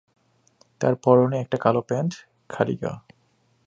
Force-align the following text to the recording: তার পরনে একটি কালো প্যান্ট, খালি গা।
তার 0.79 0.93
পরনে 0.95 1.37
একটি 1.39 1.57
কালো 1.57 1.81
প্যান্ট, 1.81 2.11
খালি 2.49 2.75
গা। 2.75 2.93